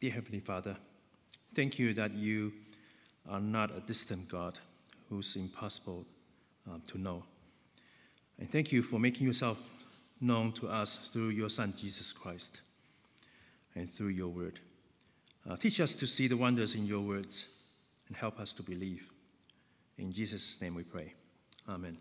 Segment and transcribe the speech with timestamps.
[0.00, 0.76] Dear Heavenly Father,
[1.54, 2.52] thank you that you
[3.28, 4.56] are not a distant God
[5.08, 6.06] who's impossible
[6.70, 7.24] um, to know.
[8.38, 9.58] And thank you for making yourself
[10.20, 12.60] known to us through your Son, Jesus Christ,
[13.74, 14.60] and through your word.
[15.50, 17.48] Uh, teach us to see the wonders in your words
[18.06, 19.10] and help us to believe.
[19.96, 21.12] In Jesus' name we pray.
[21.68, 21.98] Amen.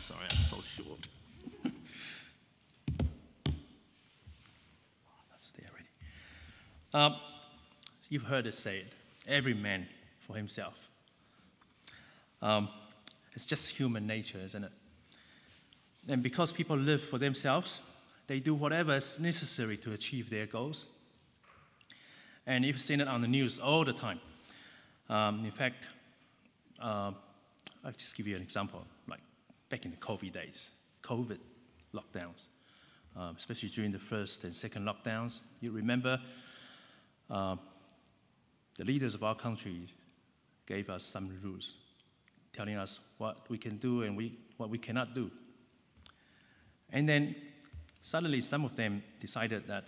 [0.00, 1.08] Sorry, I'm so short.
[6.94, 7.16] Um,
[8.08, 8.86] you've heard us say it
[9.26, 9.86] every man
[10.20, 10.88] for himself.
[12.40, 12.68] Um,
[13.32, 14.72] it's just human nature, isn't it?
[16.08, 17.82] And because people live for themselves,
[18.26, 20.86] they do whatever is necessary to achieve their goals.
[22.46, 24.20] And you've seen it on the news all the time.
[25.10, 25.86] Um, in fact,
[26.80, 27.12] uh,
[27.84, 28.84] I'll just give you an example.
[29.06, 29.20] Like
[29.68, 30.70] back in the COVID days,
[31.02, 31.38] COVID
[31.94, 32.48] lockdowns,
[33.18, 36.18] uh, especially during the first and second lockdowns, you remember
[37.30, 37.56] uh,
[38.76, 39.88] the leaders of our country
[40.66, 41.74] gave us some rules,
[42.52, 45.30] telling us what we can do and we, what we cannot do.
[46.90, 47.34] And then
[48.00, 49.84] suddenly, some of them decided that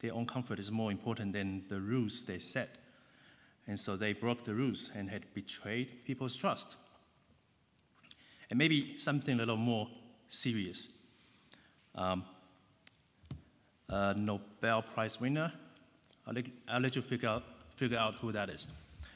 [0.00, 2.76] their own comfort is more important than the rules they set.
[3.66, 6.76] And so they broke the rules and had betrayed people's trust.
[8.48, 9.88] And maybe something a little more
[10.28, 10.88] serious.
[11.94, 12.24] Um,
[13.88, 15.52] a Nobel Prize winner,
[16.30, 17.42] I'll let, I'll let you figure out,
[17.74, 18.68] figure out who that is.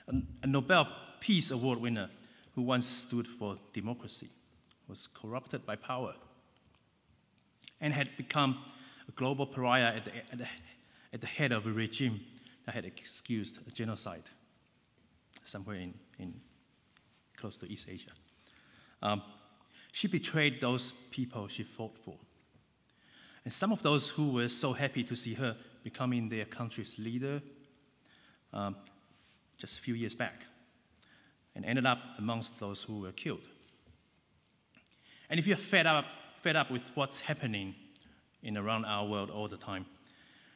[0.09, 0.89] A, Nobel
[1.21, 2.11] Peace Award winner
[2.57, 4.29] who once stood for democracy
[4.89, 6.15] was corrupted by power
[7.81, 8.59] and had become
[9.09, 10.47] a global pariah at the, at the,
[11.13, 12.21] at the head of a regime
[12.67, 14.25] that had excused a genocide
[15.45, 16.35] somewhere in, in
[17.37, 18.11] close to East Asia.
[19.03, 19.23] Um,
[19.93, 22.17] she betrayed those people she fought for.
[23.45, 27.41] And some of those who were so happy to see her becoming their country's leader
[28.53, 28.75] um,
[29.57, 30.47] just a few years back
[31.55, 33.49] and ended up amongst those who were killed.
[35.31, 36.07] And if you're fed up,
[36.43, 37.75] fed up with what's happening
[38.43, 39.87] in around our world all the time,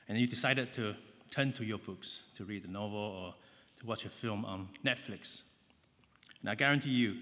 [0.08, 0.94] and you decided to
[1.30, 3.34] turn to your books to read a novel or
[3.80, 5.42] to watch a film on Netflix,
[6.40, 7.16] and I guarantee you,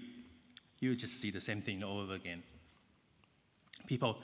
[0.79, 2.43] you just see the same thing all over again.
[3.87, 4.17] People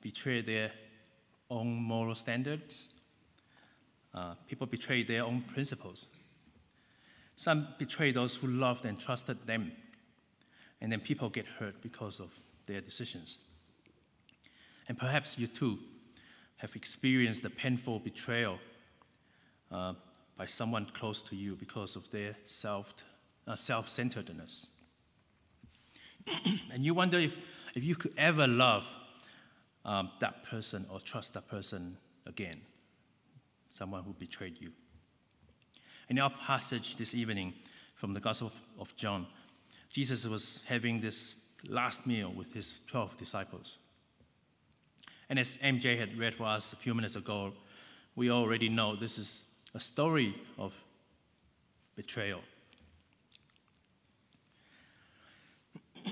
[0.00, 0.72] betray their
[1.50, 2.94] own moral standards.
[4.14, 6.08] Uh, people betray their own principles.
[7.34, 9.72] Some betray those who loved and trusted them.
[10.80, 13.38] And then people get hurt because of their decisions.
[14.88, 15.78] And perhaps you too
[16.56, 18.58] have experienced the painful betrayal
[19.70, 19.94] uh,
[20.36, 22.94] by someone close to you because of their self,
[23.46, 24.70] uh, self-centeredness.
[26.72, 27.36] and you wonder if,
[27.74, 28.84] if you could ever love
[29.84, 32.60] um, that person or trust that person again,
[33.70, 34.72] someone who betrayed you.
[36.08, 37.54] In our passage this evening
[37.94, 39.26] from the Gospel of John,
[39.88, 41.36] Jesus was having this
[41.68, 43.78] last meal with his 12 disciples.
[45.28, 47.52] And as MJ had read for us a few minutes ago,
[48.16, 49.44] we already know this is
[49.74, 50.74] a story of
[51.94, 52.40] betrayal.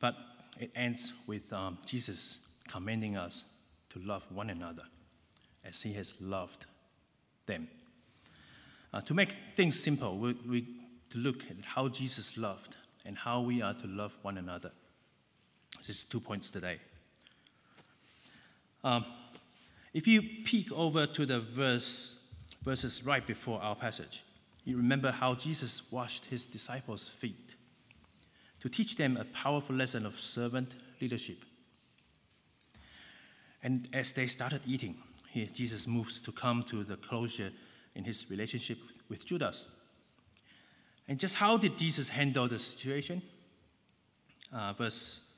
[0.00, 0.16] but
[0.58, 3.44] it ends with um, Jesus commanding us
[3.90, 4.84] to love one another
[5.64, 6.66] as he has loved
[7.46, 7.68] them.
[8.92, 10.66] Uh, to make things simple, we, we
[11.10, 14.70] to look at how Jesus loved and how we are to love one another.
[15.78, 16.78] This is two points today.
[18.82, 19.04] Um,
[19.92, 22.22] if you peek over to the verse,
[22.62, 24.24] verses right before our passage,
[24.64, 27.56] you remember how Jesus washed his disciples' feet
[28.60, 31.44] to teach them a powerful lesson of servant leadership.
[33.62, 34.96] And as they started eating,
[35.34, 37.50] Jesus moves to come to the closure
[37.94, 39.66] in his relationship with, Judas.
[41.08, 43.22] And just how did Jesus handle the situation?
[44.52, 45.32] Uh, verse,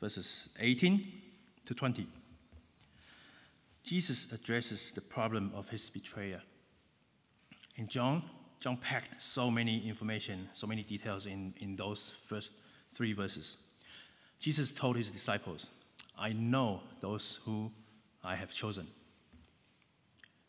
[0.00, 1.06] verses 18
[1.66, 2.06] to 20.
[3.84, 6.42] Jesus addresses the problem of his betrayer.
[7.76, 8.22] In John,
[8.60, 12.54] John packed so many information, so many details in, in those first
[12.90, 13.56] three verses.
[14.40, 15.70] Jesus told his disciples,
[16.18, 17.70] I know those who
[18.24, 18.88] I have chosen.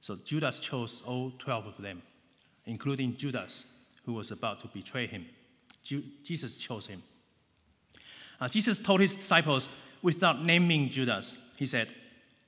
[0.01, 2.01] So Judas chose all 12 of them,
[2.66, 3.66] including Judas,
[4.06, 5.25] who was about to betray him.
[6.24, 7.04] Jesus chose him.
[8.40, 9.69] Uh, Jesus told his disciples,
[10.01, 11.90] without naming Judas, he said,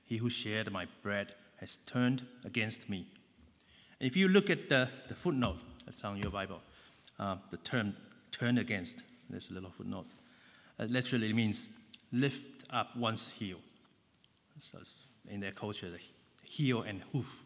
[0.04, 3.06] He who shared my bread has turned against me.
[4.00, 6.60] And if you look at the, the footnote that's on your Bible,
[7.18, 7.94] uh, the term
[8.30, 10.06] turn against, there's a little footnote,
[10.78, 11.68] It literally means
[12.10, 13.58] lift up one's heel.
[14.58, 14.78] So
[15.28, 15.90] in their culture,
[16.52, 17.44] heel and hoof,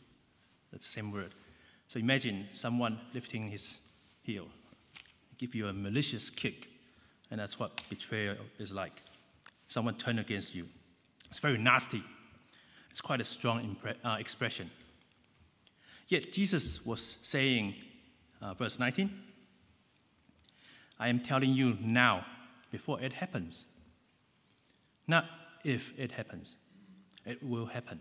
[0.72, 1.32] that's the same word.
[1.86, 3.80] So imagine someone lifting his
[4.22, 4.48] heel,
[5.38, 6.68] give you a malicious kick,
[7.30, 9.02] and that's what betrayal is like.
[9.68, 10.66] Someone turn against you.
[11.28, 12.02] It's very nasty.
[12.90, 14.70] It's quite a strong impre- uh, expression.
[16.08, 17.74] Yet Jesus was saying,
[18.42, 19.10] uh, verse 19,
[20.98, 22.24] I am telling you now,
[22.72, 23.66] before it happens.
[25.06, 25.26] Not
[25.62, 26.56] if it happens,
[27.24, 28.00] it will happen.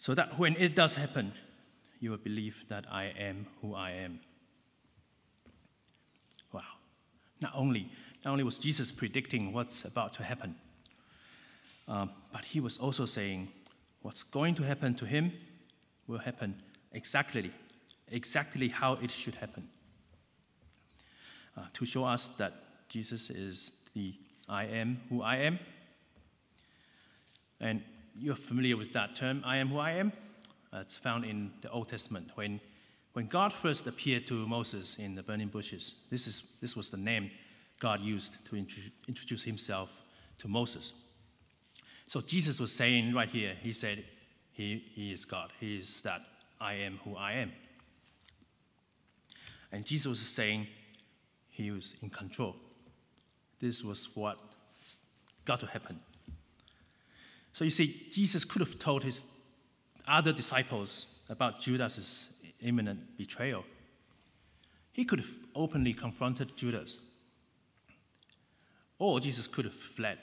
[0.00, 1.34] So that when it does happen,
[2.00, 4.20] you will believe that I am who I am.
[6.52, 6.62] Wow.
[7.42, 7.92] Not only,
[8.24, 10.54] not only was Jesus predicting what's about to happen,
[11.86, 13.48] um, but he was also saying
[14.00, 15.32] what's going to happen to him
[16.06, 16.54] will happen
[16.92, 17.52] exactly,
[18.10, 19.68] exactly how it should happen.
[21.58, 22.54] Uh, to show us that
[22.88, 24.14] Jesus is the
[24.48, 25.58] I am who I am.
[27.60, 27.82] And
[28.18, 30.12] you're familiar with that term, I am who I am.
[30.72, 32.30] Uh, it's found in the Old Testament.
[32.34, 32.60] When,
[33.12, 36.96] when God first appeared to Moses in the burning bushes, this, is, this was the
[36.96, 37.30] name
[37.80, 39.90] God used to introduce himself
[40.38, 40.92] to Moses.
[42.06, 44.04] So Jesus was saying right here, he said,
[44.52, 45.52] he, he is God.
[45.58, 46.22] He is that
[46.60, 47.52] I am who I am.
[49.72, 50.66] And Jesus was saying
[51.48, 52.56] he was in control.
[53.60, 54.38] This was what
[55.44, 55.98] got to happen.
[57.52, 59.24] So you see, Jesus could have told his
[60.06, 63.64] other disciples about Judas's imminent betrayal.
[64.92, 66.98] He could have openly confronted Judas.
[68.98, 70.18] Or Jesus could have fled.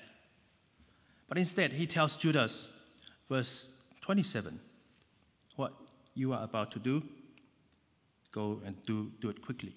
[1.27, 2.69] But instead, he tells Judas,
[3.29, 4.59] verse 27,
[5.55, 5.73] what
[6.13, 7.03] you are about to do,
[8.31, 9.73] go and do, do it quickly.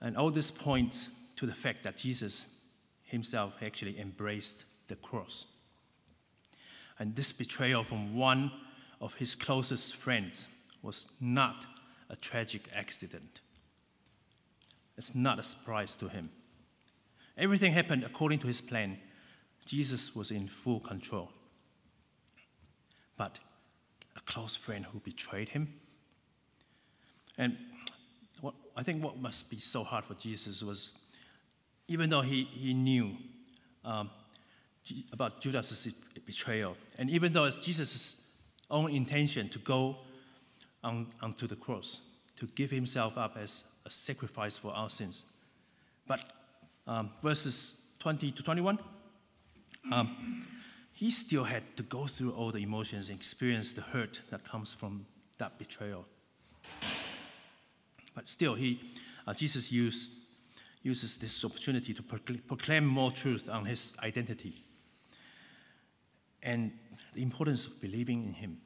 [0.00, 2.58] And all this points to the fact that Jesus
[3.02, 5.46] himself actually embraced the cross.
[6.98, 8.52] And this betrayal from one
[9.00, 10.48] of his closest friends
[10.82, 11.66] was not
[12.10, 13.40] a tragic accident.
[14.98, 16.28] It's not a surprise to him.
[17.38, 18.98] Everything happened according to his plan.
[19.64, 21.30] Jesus was in full control.
[23.16, 23.38] But
[24.16, 25.72] a close friend who betrayed him.
[27.38, 27.56] And
[28.42, 30.92] what, I think what must be so hard for Jesus was,
[31.88, 33.16] even though he, he knew
[33.84, 34.10] um,
[35.12, 35.92] about Judas'
[36.26, 38.30] betrayal, and even though it's Jesus'
[38.70, 39.96] own intention to go
[40.82, 42.00] on, onto the cross,
[42.36, 45.24] to give himself up as a sacrifice for our sins.
[46.06, 46.24] But
[46.86, 48.78] um, verses 20 to 21,
[49.92, 50.46] um,
[50.92, 54.72] he still had to go through all the emotions and experience the hurt that comes
[54.72, 55.06] from
[55.38, 56.06] that betrayal.
[58.14, 58.80] But still, he,
[59.26, 60.12] uh, Jesus used,
[60.82, 64.64] uses this opportunity to proclaim more truth on his identity
[66.42, 66.72] and
[67.14, 68.58] the importance of believing in him.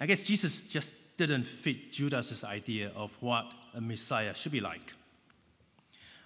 [0.00, 4.92] I guess Jesus just didn't fit Judas's idea of what a Messiah should be like.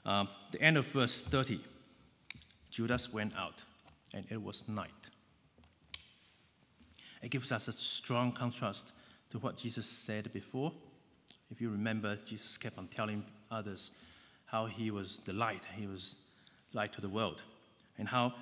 [0.05, 1.61] Um, the end of verse 30
[2.71, 3.63] Judas went out,
[4.15, 4.91] and it was night.
[7.23, 8.93] It gives us a strong contrast
[9.31, 10.73] to what Jesus said before.
[11.51, 13.93] If you remember, Jesus kept on telling others
[14.47, 16.17] how he was the light, he was
[16.73, 17.43] light to the world,
[17.99, 18.35] and how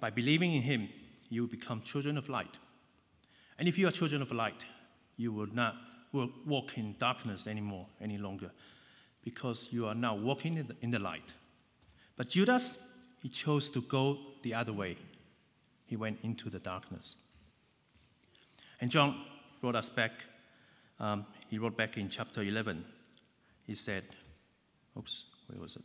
[0.00, 0.88] by believing in him,
[1.28, 2.58] you will become children of light.
[3.58, 4.64] And if you are children of light,
[5.16, 5.76] you will not
[6.12, 8.50] walk in darkness anymore, any longer,
[9.24, 11.34] because you are now walking in the, in the light.
[12.16, 12.92] But Judas,
[13.22, 14.96] he chose to go the other way.
[15.86, 17.16] He went into the darkness.
[18.80, 19.20] And John
[19.60, 20.12] brought us back,
[21.00, 22.84] um, he wrote back in chapter 11,
[23.66, 24.04] he said,
[24.96, 25.82] oops, where was it?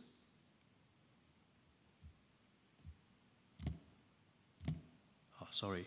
[5.54, 5.86] Sorry,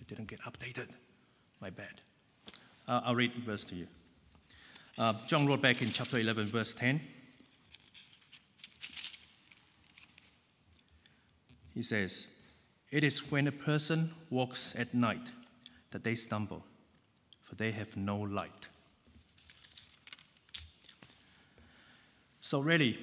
[0.00, 0.88] I didn't get updated.
[1.60, 2.00] My bad.
[2.88, 3.86] Uh, I'll read the verse to you.
[4.96, 6.98] Uh, John wrote back in chapter 11, verse 10.
[11.74, 12.28] He says,
[12.90, 15.30] It is when a person walks at night
[15.90, 16.64] that they stumble,
[17.42, 18.68] for they have no light.
[22.40, 22.96] So, really,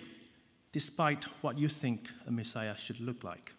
[0.71, 3.53] despite what you think a Messiah should look like,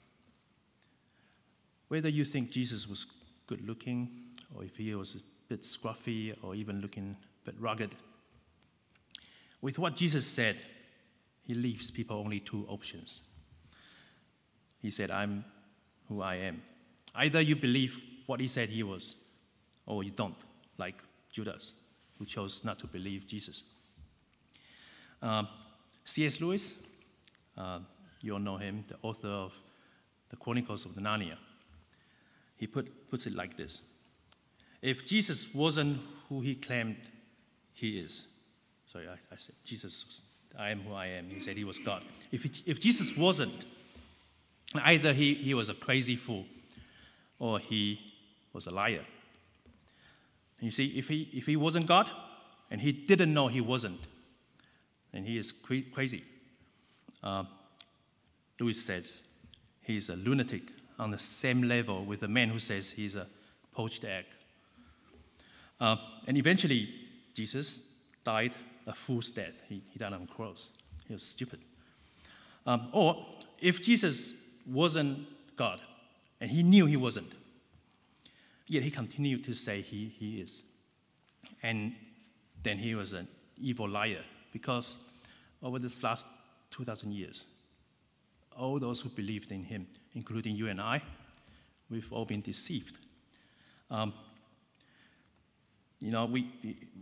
[1.88, 3.06] whether you think Jesus was
[3.46, 4.10] good looking,
[4.54, 5.18] or if he was a
[5.48, 7.94] bit scruffy, or even looking a bit rugged,
[9.60, 10.56] with what Jesus said,
[11.46, 13.22] he leaves people only two options.
[14.80, 15.44] He said, I'm
[16.08, 16.62] who I am.
[17.14, 19.16] Either you believe what he said he was,
[19.86, 20.36] or you don't,
[20.76, 21.02] like
[21.32, 21.74] Judas,
[22.18, 23.64] who chose not to believe Jesus.
[25.22, 25.48] Um,
[26.04, 26.40] C.S.
[26.40, 26.78] Lewis,
[27.56, 27.80] uh,
[28.22, 29.58] you all know him, the author of
[30.30, 31.36] the Chronicles of the Narnia.
[32.58, 33.82] He put, puts it like this
[34.82, 36.96] If Jesus wasn't who he claimed
[37.72, 38.26] he is,
[38.86, 40.22] sorry, I, I said Jesus,
[40.58, 41.30] I am who I am.
[41.30, 42.02] He said he was God.
[42.32, 43.66] If, he, if Jesus wasn't,
[44.74, 46.44] either he, he was a crazy fool
[47.38, 48.00] or he
[48.52, 49.04] was a liar.
[50.58, 52.10] And you see, if he, if he wasn't God
[52.70, 54.00] and he didn't know he wasn't,
[55.12, 56.24] then he is cra- crazy.
[57.22, 57.44] Uh,
[58.58, 59.22] Lewis says
[59.82, 60.62] he's a lunatic
[60.98, 63.26] on the same level with the man who says he's a
[63.72, 64.24] poached egg.
[65.80, 66.88] Uh, and eventually,
[67.34, 68.54] Jesus died
[68.86, 69.62] a fool's death.
[69.68, 70.70] He, he died on the cross.
[71.06, 71.60] He was stupid.
[72.66, 73.26] Um, or
[73.60, 74.34] if Jesus
[74.66, 75.26] wasn't
[75.56, 75.80] God,
[76.40, 77.32] and he knew he wasn't,
[78.66, 80.64] yet he continued to say he, he is.
[81.62, 81.94] And
[82.62, 83.26] then he was an
[83.60, 84.98] evil liar because
[85.62, 86.26] over this last
[86.70, 87.46] 2,000 years,
[88.58, 91.00] all those who believed in him, including you and I,
[91.90, 92.98] we've all been deceived.
[93.90, 94.12] Um,
[96.00, 96.48] you know, we,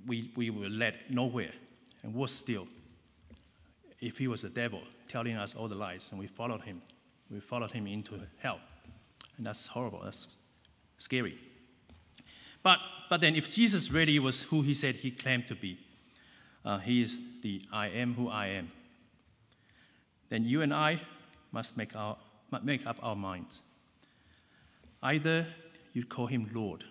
[0.06, 1.52] we, we were led nowhere.
[2.02, 2.68] And worse still,
[4.00, 6.82] if he was the devil telling us all the lies and we followed him,
[7.30, 8.60] we followed him into hell.
[9.36, 10.00] And that's horrible.
[10.04, 10.36] That's
[10.98, 11.38] scary.
[12.62, 12.78] But,
[13.10, 15.78] but then, if Jesus really was who he said he claimed to be,
[16.64, 18.68] uh, he is the I am who I am,
[20.28, 21.00] then you and I
[21.52, 22.16] must make, our,
[22.62, 23.62] make up our minds.
[25.02, 25.46] Either
[25.92, 26.84] you call him Lord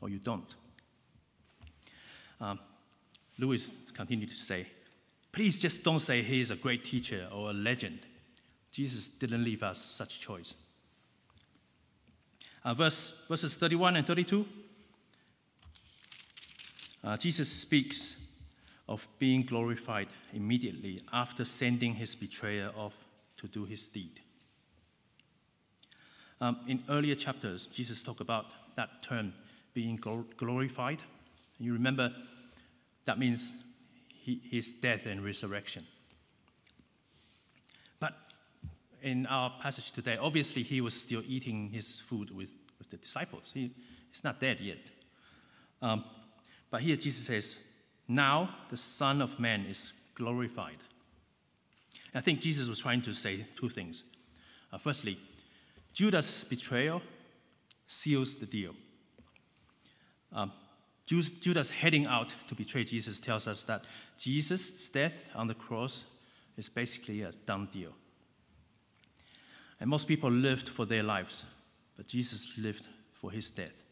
[0.00, 0.54] or you don't.
[2.40, 2.58] Um,
[3.38, 4.66] Lewis continued to say,
[5.32, 8.00] Please just don't say he is a great teacher or a legend.
[8.70, 10.54] Jesus didn't leave us such choice.
[12.64, 14.46] Uh, verse, verses 31 and 32,
[17.04, 18.16] uh, Jesus speaks
[18.88, 23.04] of being glorified immediately after sending his betrayer off
[23.42, 24.20] to do his deed.
[26.40, 29.32] Um, in earlier chapters, Jesus talked about that term
[29.74, 29.96] being
[30.36, 31.02] glorified.
[31.58, 32.12] You remember
[33.04, 33.54] that means
[34.24, 35.86] his death and resurrection.
[37.98, 38.14] But
[39.02, 43.50] in our passage today, obviously he was still eating his food with, with the disciples.
[43.52, 43.72] He,
[44.10, 44.78] he's not dead yet.
[45.80, 46.04] Um,
[46.70, 47.64] but here Jesus says,
[48.06, 50.78] Now the Son of Man is glorified.
[52.14, 54.04] I think Jesus was trying to say two things.
[54.72, 55.18] Uh, firstly,
[55.92, 57.02] Judas' betrayal
[57.86, 58.74] seals the deal.
[60.32, 60.52] Um,
[61.06, 63.84] Judas heading out to betray Jesus tells us that
[64.18, 66.04] Jesus' death on the cross
[66.56, 67.92] is basically a done deal.
[69.80, 71.44] And most people lived for their lives,
[71.96, 73.84] but Jesus lived for his death,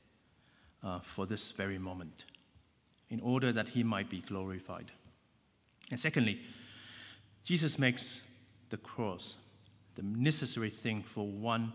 [0.82, 2.24] uh, for this very moment,
[3.10, 4.92] in order that he might be glorified.
[5.90, 6.40] And secondly,
[7.44, 8.22] Jesus makes
[8.68, 9.38] the cross
[9.94, 11.72] the necessary thing for one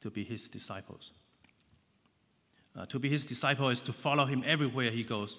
[0.00, 1.10] to be his disciples.
[2.76, 5.38] Uh, to be his disciple is to follow him everywhere he goes.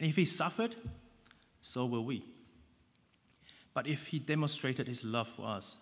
[0.00, 0.74] And if he suffered,
[1.60, 2.24] so will we.
[3.74, 5.76] But if he demonstrated his love for us,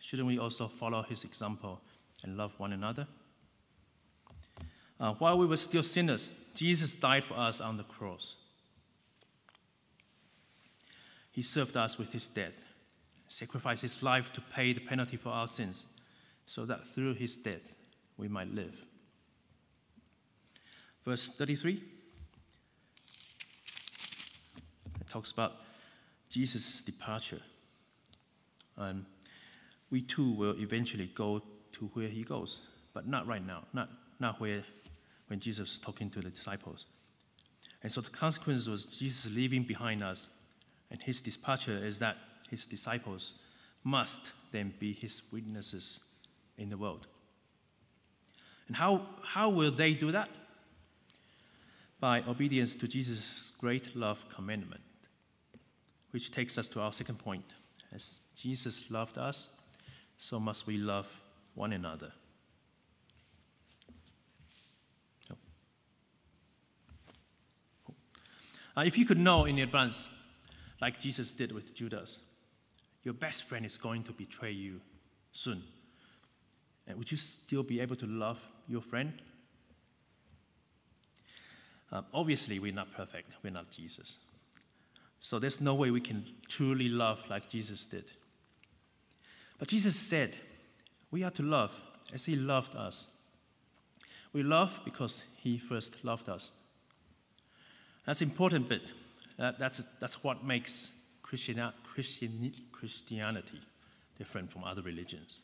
[0.00, 1.80] shouldn't we also follow his example
[2.24, 3.06] and love one another?
[4.98, 8.36] Uh, while we were still sinners, Jesus died for us on the cross.
[11.40, 12.66] He served us with his death,
[13.26, 15.86] sacrificed his life to pay the penalty for our sins,
[16.44, 17.74] so that through his death
[18.18, 18.84] we might live.
[21.02, 21.82] Verse 33
[25.00, 25.54] it talks about
[26.28, 27.40] Jesus' departure.
[28.76, 29.06] And
[29.90, 31.40] we too will eventually go
[31.72, 34.62] to where he goes, but not right now, not, not where
[35.28, 36.84] when Jesus was talking to the disciples.
[37.82, 40.28] And so the consequence was Jesus leaving behind us,
[40.90, 42.16] and his departure is that
[42.50, 43.34] his disciples
[43.84, 46.00] must then be his witnesses
[46.58, 47.06] in the world.
[48.66, 50.28] And how, how will they do that?
[52.00, 54.80] by obedience to Jesus' great love commandment,
[56.10, 57.54] which takes us to our second point.
[57.92, 59.50] As Jesus loved us,
[60.16, 61.12] so must we love
[61.54, 62.08] one another.
[68.76, 70.08] Uh, if you could know in advance,
[70.80, 72.20] like Jesus did with Judas,
[73.02, 74.80] your best friend is going to betray you
[75.32, 75.62] soon.
[76.86, 79.12] And would you still be able to love your friend?
[81.92, 83.32] Um, obviously, we're not perfect.
[83.42, 84.18] We're not Jesus.
[85.20, 88.10] So there's no way we can truly love like Jesus did.
[89.58, 90.34] But Jesus said,
[91.10, 91.78] we are to love
[92.14, 93.08] as he loved us.
[94.32, 96.52] We love because he first loved us.
[98.06, 98.92] That's important bit.
[99.40, 100.92] That, that's, that's what makes
[101.22, 101.72] Christian,
[102.72, 103.60] Christianity,
[104.18, 105.40] different from other religions.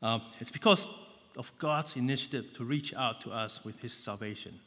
[0.00, 0.86] Um, it's because
[1.36, 4.60] of God's initiative to reach out to us with His salvation.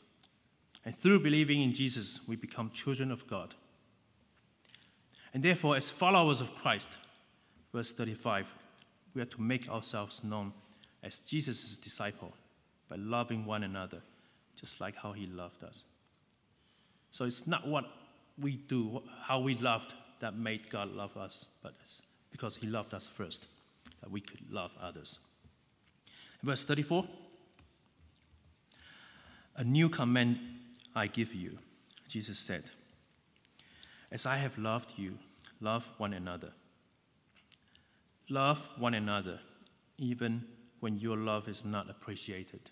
[0.83, 3.55] And through believing in Jesus, we become children of God.
[5.33, 6.97] And therefore, as followers of Christ,
[7.73, 8.53] verse 35,
[9.13, 10.51] we are to make ourselves known
[11.01, 12.33] as Jesus' disciple
[12.89, 14.01] by loving one another,
[14.59, 15.85] just like how He loved us.
[17.15, 17.85] So it's not what
[18.37, 22.93] we do, how we loved, that made God love us, but it's because He loved
[22.93, 23.47] us first,
[24.01, 25.19] that we could love others.
[26.43, 27.05] Verse 34
[29.55, 30.41] A new command
[30.93, 31.57] I give you,
[32.09, 32.65] Jesus said,
[34.11, 35.17] As I have loved you,
[35.61, 36.51] love one another.
[38.27, 39.39] Love one another,
[39.97, 40.43] even
[40.81, 42.71] when your love is not appreciated.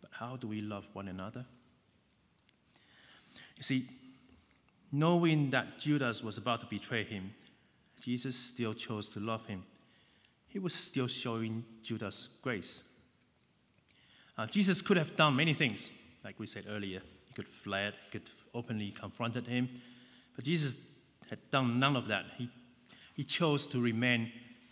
[0.00, 1.44] But how do we love one another?
[3.56, 3.88] You see,
[4.90, 7.32] knowing that Judas was about to betray him,
[8.00, 9.64] Jesus still chose to love him.
[10.48, 12.84] He was still showing Judas grace.
[14.36, 15.90] Uh, Jesus could have done many things,
[16.24, 17.00] like we said earlier.
[17.26, 19.68] He could fled, he could openly confronted him,
[20.34, 20.76] but Jesus
[21.30, 22.26] had done none of that.
[22.36, 22.50] He,
[23.16, 24.30] he chose to remain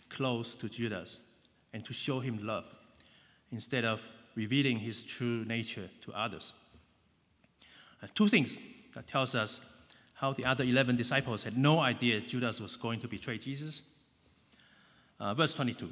[0.09, 1.21] close to Judas
[1.73, 2.65] and to show him love
[3.51, 6.53] instead of revealing his true nature to others.
[8.01, 8.61] Uh, two things
[8.93, 9.71] that tells us
[10.13, 13.83] how the other 11 disciples had no idea Judas was going to betray Jesus.
[15.19, 15.91] Uh, verse 22.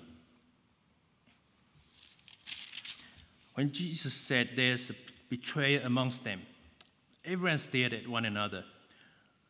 [3.56, 4.94] When Jesus said there's a
[5.30, 6.42] betrayer amongst them,
[7.26, 8.64] everyone stared at one another,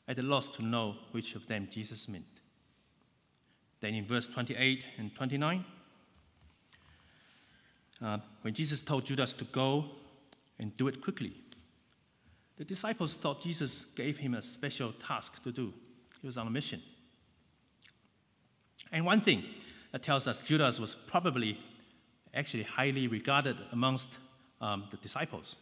[0.07, 2.25] at a loss to know which of them Jesus meant.
[3.79, 5.63] Then in verse 28 and 29,
[8.01, 9.85] uh, when Jesus told Judas to go
[10.57, 11.33] and do it quickly,
[12.59, 15.73] the disciples thought Jesus gave him a special task to do.
[16.19, 16.81] He was on a mission.
[18.91, 19.45] And one thing
[19.93, 21.57] that tells us Judas was probably
[22.33, 24.19] actually highly regarded amongst
[24.60, 25.55] um, the disciples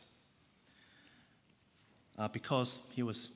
[2.17, 3.29] uh, because he was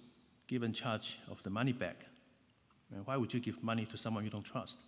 [0.48, 1.98] given charge of the money bag.
[2.92, 4.80] And why would you give money to someone you don't trust?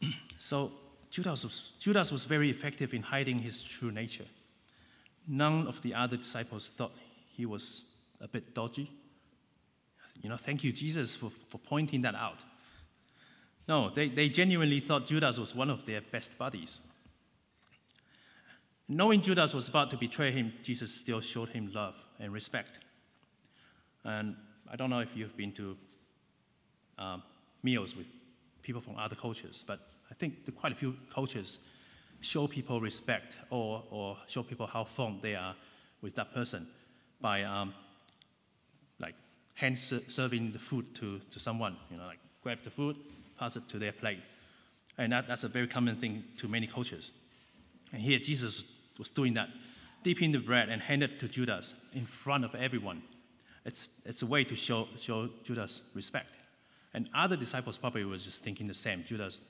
[0.38, 0.72] so
[1.10, 4.24] Judas was, Judas was very effective in hiding his true nature
[5.28, 6.92] none of the other disciples thought
[7.36, 8.90] he was a bit dodgy.
[10.22, 12.38] You know, thank you, Jesus, for, for pointing that out.
[13.68, 16.80] No, they, they genuinely thought Judas was one of their best buddies.
[18.88, 22.78] Knowing Judas was about to betray him, Jesus still showed him love and respect.
[24.04, 24.34] And
[24.70, 25.76] I don't know if you've been to
[26.98, 27.22] um,
[27.62, 28.10] meals with
[28.62, 31.58] people from other cultures, but I think quite a few cultures
[32.20, 35.54] show people respect or, or show people how fond they are
[36.02, 36.66] with that person
[37.20, 37.74] by um,
[39.00, 39.14] like
[39.54, 42.96] hand serving the food to, to someone, you know, like grab the food,
[43.38, 44.20] pass it to their plate.
[44.96, 47.12] And that, that's a very common thing to many cultures.
[47.92, 48.66] And here Jesus
[48.98, 49.48] was doing that,
[50.02, 53.02] dipping the bread and handed it to Judas in front of everyone.
[53.64, 56.36] It's, it's a way to show, show Judas respect.
[56.94, 59.04] And other disciples probably were just thinking the same.
[59.04, 59.40] Judas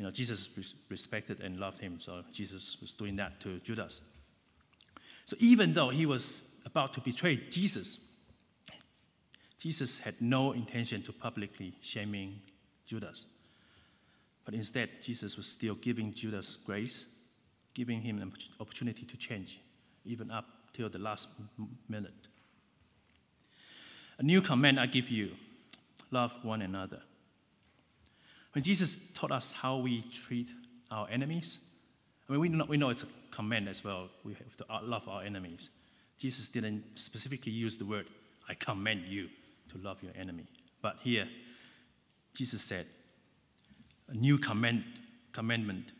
[0.00, 0.48] you know, Jesus
[0.88, 4.00] respected and loved him, so Jesus was doing that to Judas.
[5.26, 7.98] So even though he was about to betray Jesus,
[9.58, 12.40] Jesus had no intention to publicly shaming
[12.86, 13.26] Judas.
[14.46, 17.06] But instead, Jesus was still giving Judas grace,
[17.74, 19.60] giving him an opportunity to change,
[20.06, 21.28] even up till the last
[21.90, 22.26] minute.
[24.18, 25.32] A new command I give you
[26.10, 27.02] love one another.
[28.52, 30.48] When Jesus taught us how we treat
[30.90, 31.60] our enemies,
[32.28, 34.08] I mean, we know, we know it's a command as well.
[34.24, 35.70] We have to love our enemies.
[36.18, 38.06] Jesus didn't specifically use the word,
[38.48, 39.28] I command you
[39.70, 40.46] to love your enemy.
[40.82, 41.28] But here,
[42.34, 42.86] Jesus said,
[44.08, 44.84] a new command,
[45.32, 45.92] commandment,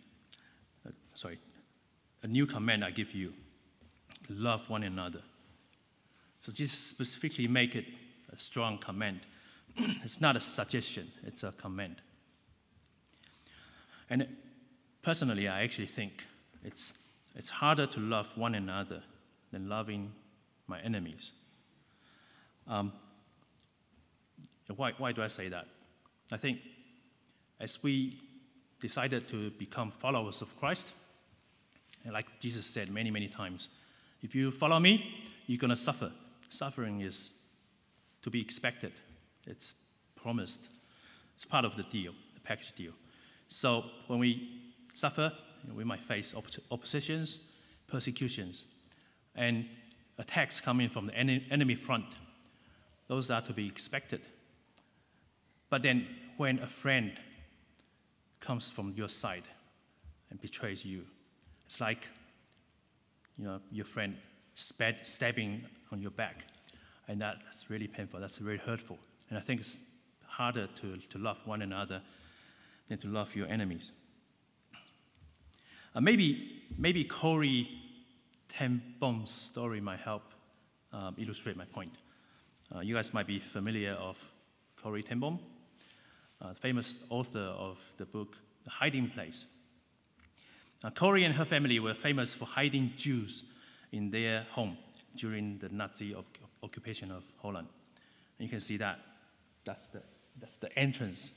[0.86, 1.38] uh, sorry,
[2.22, 3.32] a new command I give you,
[4.28, 5.20] love one another.
[6.40, 7.86] So Jesus specifically make it
[8.32, 9.20] a strong command.
[9.76, 12.02] it's not a suggestion, it's a command.
[14.10, 14.26] And
[15.02, 16.26] personally, I actually think
[16.64, 17.00] it's,
[17.36, 19.02] it's harder to love one another
[19.52, 20.12] than loving
[20.66, 21.32] my enemies.
[22.66, 22.92] Um,
[24.76, 25.66] why, why do I say that?
[26.32, 26.60] I think
[27.58, 28.18] as we
[28.80, 30.92] decided to become followers of Christ,
[32.04, 33.70] and like Jesus said many, many times,
[34.22, 36.10] if you follow me, you're going to suffer.
[36.48, 37.32] Suffering is
[38.22, 38.92] to be expected,
[39.46, 39.74] it's
[40.14, 40.68] promised,
[41.34, 42.92] it's part of the deal, the package deal.
[43.50, 44.60] So when we
[44.94, 45.32] suffer,
[45.62, 47.42] you know, we might face opp- oppositions,
[47.88, 48.64] persecutions,
[49.34, 49.66] and
[50.18, 52.06] attacks coming from the en- enemy front.
[53.08, 54.22] Those are to be expected.
[55.68, 57.12] But then, when a friend
[58.38, 59.48] comes from your side
[60.30, 61.04] and betrays you,
[61.66, 62.08] it's like
[63.36, 64.16] you know, your friend
[64.54, 66.44] spat, stabbing on your back.
[67.08, 68.20] And that, that's really painful.
[68.20, 68.98] That's very hurtful.
[69.28, 69.82] And I think it's
[70.24, 72.00] harder to, to love one another
[72.90, 73.92] than to love your enemies.
[75.94, 77.68] Uh, maybe, maybe Corrie
[78.48, 78.82] ten
[79.26, 80.22] story might help
[80.92, 81.92] um, illustrate my point.
[82.74, 84.18] Uh, you guys might be familiar of
[84.76, 85.20] Corrie ten
[86.42, 89.46] uh, famous author of the book The Hiding Place.
[90.82, 93.44] Uh, Corrie and her family were famous for hiding Jews
[93.92, 94.76] in their home
[95.14, 96.16] during the Nazi
[96.62, 97.68] occupation of Holland.
[98.38, 98.98] And you can see that.
[99.64, 100.02] That's the,
[100.40, 101.36] that's the entrance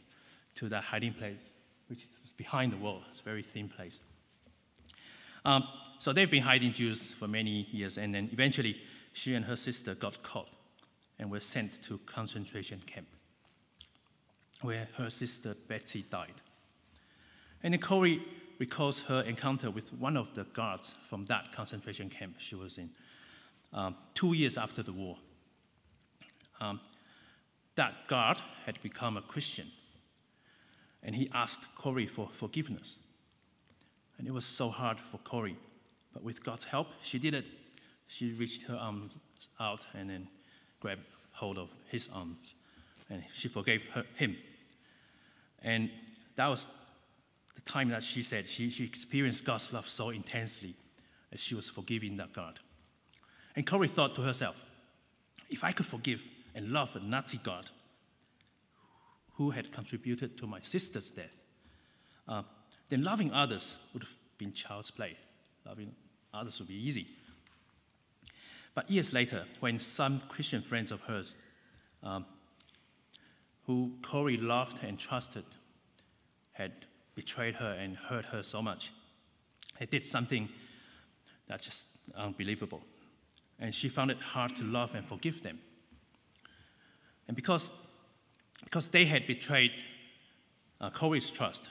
[0.55, 1.51] to that hiding place,
[1.87, 3.01] which is behind the wall.
[3.07, 4.01] It's a very thin place.
[5.45, 8.77] Um, so they've been hiding Jews for many years, and then eventually
[9.13, 10.49] she and her sister got caught
[11.19, 13.07] and were sent to concentration camp,
[14.61, 16.41] where her sister Betsy died.
[17.61, 18.21] And then Corrie
[18.59, 22.89] recalls her encounter with one of the guards from that concentration camp she was in
[23.73, 25.17] um, two years after the war.
[26.61, 26.79] Um,
[27.75, 29.67] that guard had become a Christian,
[31.03, 32.97] and he asked Corrie for forgiveness.
[34.17, 35.57] And it was so hard for Corrie,
[36.13, 37.45] but with God's help, she did it.
[38.07, 39.11] She reached her arms
[39.59, 40.27] out and then
[40.79, 42.55] grabbed hold of his arms,
[43.09, 44.37] and she forgave her, him.
[45.63, 45.89] And
[46.35, 46.67] that was
[47.55, 50.75] the time that she said she, she experienced God's love so intensely
[51.31, 52.59] as she was forgiving that God.
[53.55, 54.61] And Corrie thought to herself,
[55.49, 56.23] if I could forgive
[56.55, 57.69] and love a Nazi God
[59.33, 61.41] who had contributed to my sister's death,
[62.27, 62.43] uh,
[62.89, 65.17] then loving others would have been child's play.
[65.65, 65.93] Loving
[66.33, 67.07] others would be easy.
[68.75, 71.35] But years later, when some Christian friends of hers,
[72.01, 72.25] um,
[73.65, 75.45] who Corrie loved and trusted,
[76.53, 76.71] had
[77.15, 78.91] betrayed her and hurt her so much,
[79.79, 80.49] they did something
[81.47, 82.81] that's just unbelievable.
[83.59, 85.59] And she found it hard to love and forgive them.
[87.27, 87.87] And because,
[88.63, 89.71] because they had betrayed
[90.81, 91.69] uh, Corrie's trust,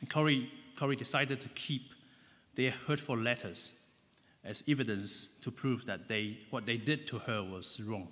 [0.00, 1.82] and Corrie, Corrie decided to keep
[2.54, 3.72] their hurtful letters
[4.44, 8.08] as evidence to prove that they, what they did to her was wrong.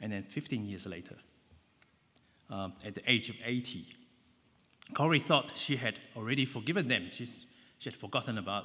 [0.00, 1.16] And then 15 years later,
[2.50, 3.86] um, at the age of 80,
[4.94, 7.08] Corrie thought she had already forgiven them.
[7.10, 8.64] She, she had forgotten about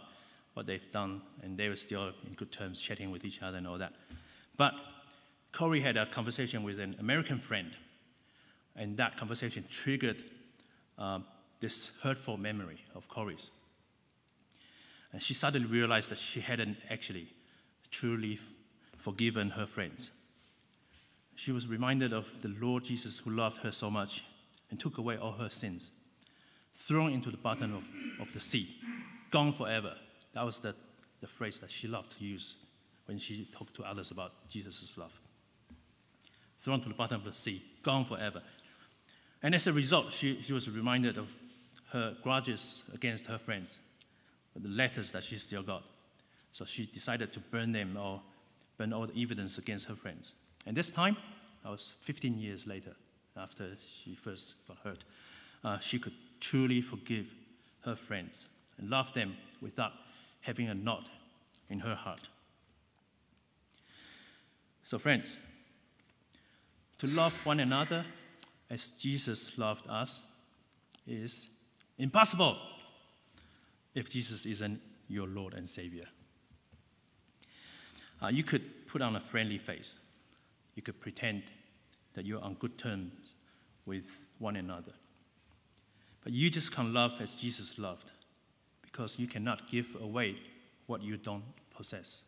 [0.53, 3.67] what they've done, and they were still in good terms, chatting with each other and
[3.67, 3.93] all that.
[4.57, 4.73] But
[5.51, 7.71] Corrie had a conversation with an American friend,
[8.75, 10.23] and that conversation triggered
[10.97, 11.25] um,
[11.59, 13.49] this hurtful memory of Corrie's.
[15.11, 17.27] And she suddenly realized that she hadn't actually
[17.91, 18.39] truly
[18.97, 20.11] forgiven her friends.
[21.35, 24.23] She was reminded of the Lord Jesus who loved her so much
[24.69, 25.91] and took away all her sins,
[26.73, 27.83] thrown into the bottom of,
[28.19, 28.75] of the sea,
[29.29, 29.93] gone forever.
[30.33, 30.75] That was the,
[31.21, 32.57] the phrase that she loved to use
[33.05, 35.19] when she talked to others about Jesus' love.
[36.57, 38.41] Thrown to the bottom of the sea, gone forever.
[39.43, 41.31] And as a result, she, she was reminded of
[41.91, 43.79] her grudges against her friends,
[44.55, 45.83] the letters that she still got.
[46.53, 48.21] So she decided to burn them or
[48.77, 50.33] burn all the evidence against her friends.
[50.65, 51.17] And this time,
[51.63, 52.95] that was 15 years later,
[53.35, 55.03] after she first got hurt,
[55.63, 57.27] uh, she could truly forgive
[57.81, 59.91] her friends and love them without
[60.41, 61.09] having a knot
[61.69, 62.29] in her heart.
[64.83, 65.37] So, friends,
[66.99, 68.05] to love one another
[68.73, 70.23] as Jesus loved us
[71.05, 71.47] is
[71.99, 72.57] impossible
[73.93, 76.05] if Jesus isn't your Lord and Savior.
[78.19, 79.99] Uh, you could put on a friendly face,
[80.73, 81.43] you could pretend
[82.13, 83.35] that you're on good terms
[83.85, 84.93] with one another.
[86.23, 88.09] But you just can't love as Jesus loved
[88.81, 90.37] because you cannot give away
[90.87, 91.43] what you don't
[91.75, 92.23] possess.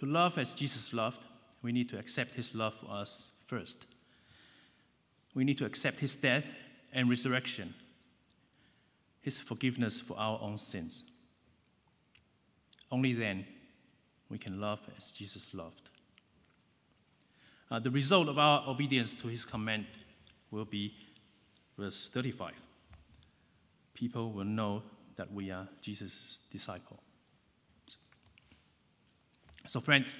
[0.00, 1.22] To love as Jesus loved,
[1.62, 3.86] we need to accept his love for us first.
[5.34, 6.56] We need to accept his death
[6.92, 7.74] and resurrection,
[9.20, 11.04] his forgiveness for our own sins.
[12.90, 13.46] Only then
[14.28, 15.90] we can love as Jesus loved.
[17.70, 19.86] Uh, the result of our obedience to his command
[20.50, 20.92] will be
[21.78, 22.52] verse 35.
[23.94, 24.82] People will know
[25.16, 26.98] that we are Jesus' disciple.
[29.66, 30.16] So, friends,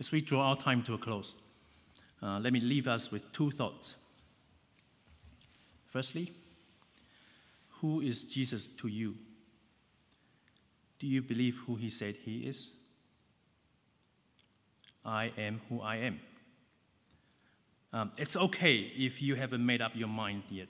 [0.00, 1.34] as we draw our time to a close,
[2.22, 3.96] uh, let me leave us with two thoughts.
[5.94, 6.32] Firstly,
[7.80, 9.14] who is Jesus to you?
[10.98, 12.72] Do you believe who he said he is?
[15.04, 16.20] I am who I am.
[17.92, 20.66] Um, it's okay if you haven't made up your mind yet.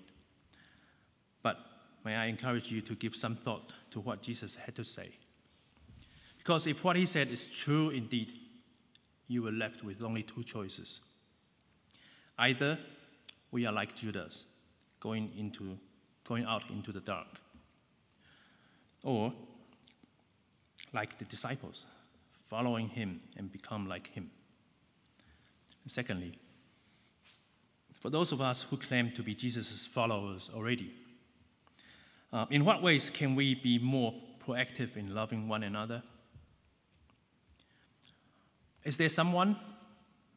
[1.43, 1.57] But
[2.05, 5.09] may I encourage you to give some thought to what Jesus had to say.
[6.37, 8.29] Because if what he said is true indeed,
[9.29, 11.01] you were left with only two choices.
[12.39, 12.79] Either
[13.51, 14.45] we are like Judas,
[15.05, 15.79] going, into,
[16.27, 17.27] going out into the dark,
[19.03, 19.33] or
[20.95, 21.85] like the disciples,
[22.49, 24.31] following him and become like him.
[25.83, 26.39] And secondly,
[28.01, 30.91] for those of us who claim to be Jesus' followers already,
[32.33, 36.03] uh, in what ways can we be more proactive in loving one another?
[38.85, 39.57] Is there someone,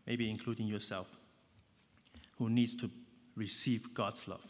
[0.05, 1.17] maybe including yourself,
[2.37, 2.91] who needs to
[3.37, 4.45] receive God's love,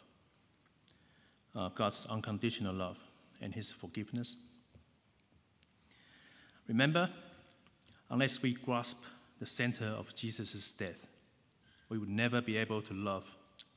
[1.58, 3.00] uh, God's unconditional love,
[3.42, 4.38] and His forgiveness?
[6.68, 7.10] Remember,
[8.10, 9.04] unless we grasp
[9.40, 11.08] the center of Jesus' death,
[11.90, 13.26] we would never be able to love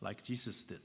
[0.00, 0.80] like Jesus did.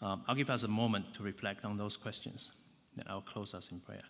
[0.00, 2.50] Um, I'll give us a moment to reflect on those questions,
[2.96, 4.02] then I'll close us in prayer.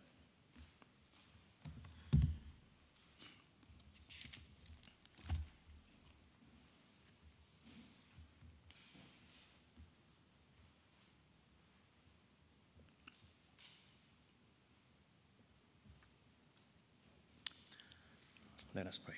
[18.74, 19.16] Let us pray.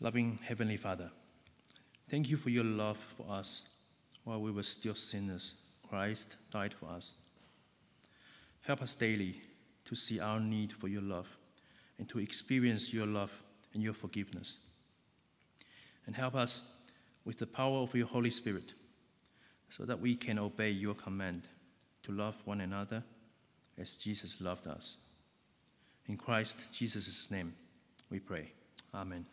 [0.00, 1.10] Loving Heavenly Father,
[2.08, 3.76] thank you for your love for us
[4.24, 5.54] while we were still sinners.
[5.88, 7.16] Christ died for us.
[8.62, 9.40] Help us daily
[9.84, 11.36] to see our need for your love
[11.98, 13.32] and to experience your love
[13.74, 14.58] and your forgiveness.
[16.06, 16.80] And help us
[17.24, 18.72] with the power of your Holy Spirit
[19.68, 21.48] so that we can obey your command
[22.02, 23.02] to love one another
[23.78, 24.96] as Jesus loved us.
[26.08, 27.54] In Christ Jesus' name
[28.10, 28.52] we pray.
[28.94, 29.26] Amen.